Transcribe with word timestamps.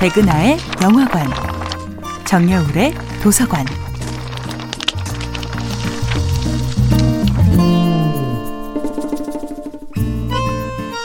백은하의 0.00 0.56
영화관, 0.82 1.26
정여울의 2.24 2.94
도서관. 3.22 3.66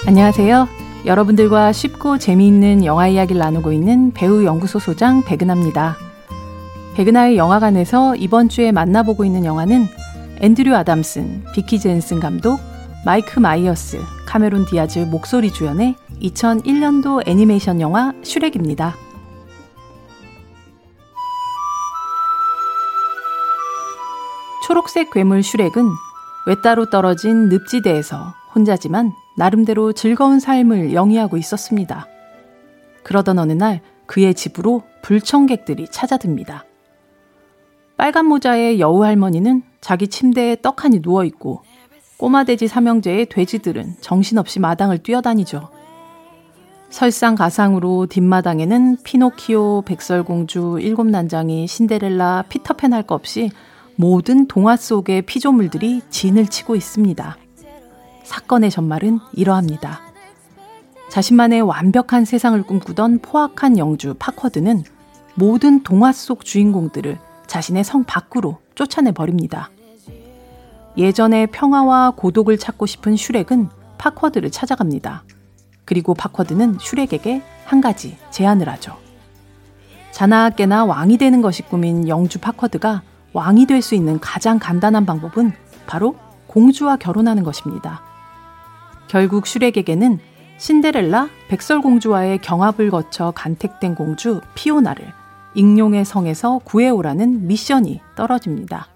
안녕하세요. 0.08 0.70
여러분들과 1.06 1.74
쉽고 1.74 2.20
재미있는 2.20 2.86
영화 2.86 3.10
이야기를 3.10 3.38
나누고 3.38 3.74
있는 3.74 4.14
배우 4.14 4.46
연구소 4.46 4.80
소장 4.80 5.26
백은하입니다. 5.26 5.98
백은하의 6.96 7.36
영화관에서 7.36 8.16
이번 8.16 8.48
주에 8.48 8.72
만나보고 8.72 9.26
있는 9.26 9.44
영화는 9.44 9.88
앤드류 10.40 10.74
아담슨, 10.74 11.44
비키 11.54 11.80
젠슨 11.80 12.22
감독, 12.22 12.62
마이크 13.06 13.42
마이어스, 13.42 14.00
카메론 14.26 14.66
디아즈 14.66 15.00
목소리 15.00 15.52
주연의 15.52 15.96
2001년도 16.22 17.28
애니메이션 17.28 17.82
영화 17.82 18.14
슈렉입니다. 18.24 18.96
초록색 24.66 25.12
괴물 25.12 25.44
슈렉은 25.44 25.72
외따로 26.48 26.90
떨어진 26.90 27.50
늪지대에서 27.50 28.34
혼자지만 28.56 29.12
나름대로 29.38 29.94
즐거운 29.94 30.40
삶을 30.40 30.94
영위하고 30.94 31.38
있었습니다. 31.38 32.08
그러던 33.04 33.38
어느 33.38 33.52
날 33.52 33.82
그의 34.08 34.34
집으로 34.34 34.84
불청객들이 35.02 35.88
찾아듭니다. 35.92 36.66
빨간 37.98 38.26
모자의 38.26 38.80
여우 38.80 39.04
할머니는 39.04 39.64
자기 39.82 40.08
침대에 40.08 40.58
떡하니 40.62 41.00
누워있고 41.02 41.62
꼬마돼지 42.18 42.68
삼형제의 42.68 43.28
돼지들은 43.28 43.98
정신없이 44.02 44.60
마당을 44.60 45.00
뛰어다니죠. 45.00 45.75
설상가상으로 46.90 48.08
뒷마당에는 48.08 48.98
피노키오, 49.04 49.84
백설공주, 49.86 50.80
일곱난장이, 50.82 51.68
신데렐라, 51.68 52.46
피터팬 52.50 52.94
할 52.94 53.04
것 53.04 53.16
없이 53.16 53.52
모든 53.96 54.48
동화 54.48 54.76
속의 54.76 55.24
피조물들이 55.24 56.02
진을 56.10 56.48
치고 56.48 56.76
있습니다. 56.76 57.38
사건의 58.24 58.72
전말은 58.72 59.20
이러합니다. 59.34 60.02
자신만의 61.10 61.62
완벽한 61.62 62.26
세상을 62.26 62.62
꿈꾸던 62.64 63.20
포악한 63.20 63.78
영주 63.78 64.16
파쿼드는 64.18 64.84
모든 65.36 65.84
동화 65.84 66.12
속 66.12 66.44
주인공들을 66.44 67.20
자신의 67.48 67.84
성 67.84 68.04
밖으로 68.04 68.58
쫓아내 68.74 69.12
버립니다. 69.12 69.70
예전의 70.98 71.48
평화와 71.48 72.12
고독을 72.12 72.58
찾고 72.58 72.86
싶은 72.86 73.16
슈렉은 73.16 73.70
파쿼드를 73.98 74.50
찾아갑니다. 74.50 75.24
그리고 75.86 76.14
파쿼드는 76.14 76.78
슈렉에게 76.80 77.42
한 77.66 77.82
가지 77.82 78.18
제안을 78.32 78.68
하죠. 78.70 78.98
자나 80.12 80.50
깨나 80.50 80.86
왕이 80.86 81.18
되는 81.18 81.42
것이 81.42 81.62
꿈인 81.62 82.08
영주 82.08 82.40
파쿼드가 82.40 83.04
왕이 83.34 83.66
될 83.66 83.82
수 83.82 83.96
있는 83.96 84.20
가장 84.20 84.60
간단한 84.60 85.06
방법은 85.06 85.52
바로 85.88 86.16
공주와 86.48 86.96
결혼하는 86.96 87.44
것입니다. 87.44 88.02
결국 89.08 89.46
슈렉에게는 89.46 90.20
신데렐라, 90.58 91.28
백설공주와의 91.50 92.40
경합을 92.40 92.90
거쳐 92.90 93.32
간택된 93.36 93.94
공주 93.96 94.40
피오나를 94.56 95.06
익룡의 95.54 96.06
성에서 96.06 96.60
구해오라는 96.60 97.48
미션이 97.48 98.02
떨어집니다. 98.16 98.88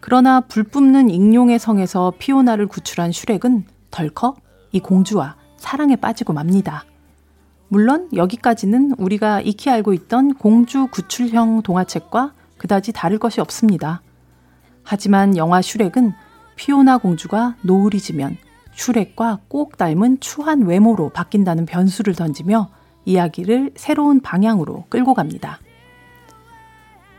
그러나 0.00 0.40
불 0.40 0.64
뿜는 0.64 1.10
익룡의 1.10 1.60
성에서 1.60 2.12
피오나를 2.18 2.66
구출한 2.66 3.12
슈렉은 3.12 3.66
덜컥 3.92 4.40
이 4.72 4.80
공주와 4.80 5.36
사랑에 5.62 5.94
빠지고 5.94 6.32
맙니다. 6.32 6.84
물론 7.68 8.08
여기까지는 8.12 8.96
우리가 8.98 9.40
익히 9.40 9.70
알고 9.70 9.94
있던 9.94 10.34
공주 10.34 10.88
구출형 10.88 11.62
동화책과 11.62 12.32
그다지 12.58 12.92
다를 12.92 13.18
것이 13.18 13.40
없습니다. 13.40 14.02
하지만 14.82 15.36
영화 15.36 15.62
슈렉은 15.62 16.12
피오나 16.56 16.98
공주가 16.98 17.54
노을이 17.62 18.00
지면 18.00 18.36
슈렉과 18.72 19.38
꼭 19.48 19.76
닮은 19.76 20.18
추한 20.18 20.62
외모로 20.62 21.10
바뀐다는 21.10 21.66
변수를 21.66 22.14
던지며 22.16 22.68
이야기를 23.04 23.72
새로운 23.76 24.20
방향으로 24.20 24.84
끌고 24.88 25.14
갑니다. 25.14 25.60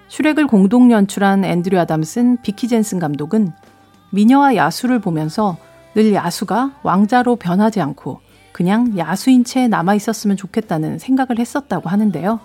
슈렉을 0.10 0.48
공동 0.48 0.92
연출한 0.92 1.46
앤드류 1.46 1.80
아담슨, 1.80 2.42
비키 2.42 2.68
젠슨 2.68 3.00
감독은 3.00 3.54
미녀와 4.12 4.56
야수를 4.56 5.00
보면서 5.00 5.58
늘 5.96 6.14
야수가 6.14 6.82
왕자로 6.84 7.38
변하지 7.38 7.80
않고 7.80 8.20
그냥 8.54 8.98
야수인 8.98 9.44
채 9.44 9.68
남아 9.68 9.96
있었으면 9.96 10.38
좋겠다는 10.38 11.00
생각을 11.00 11.40
했었다고 11.40 11.90
하는데요. 11.90 12.40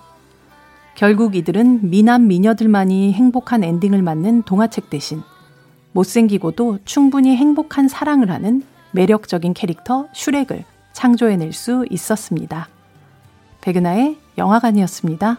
결국 0.96 1.36
이들은 1.36 1.90
미남 1.90 2.26
미녀들만이 2.26 3.12
행복한 3.12 3.62
엔딩을 3.62 4.02
맞는 4.02 4.42
동화책 4.42 4.90
대신 4.90 5.22
못생기고도 5.92 6.80
충분히 6.84 7.36
행복한 7.36 7.86
사랑을 7.86 8.30
하는 8.30 8.64
매력적인 8.90 9.54
캐릭터 9.54 10.08
슈렉을 10.12 10.64
창조해낼 10.92 11.52
수 11.52 11.86
있었습니다. 11.90 12.68
백은하의 13.60 14.18
영화관이었습니다. 14.38 15.38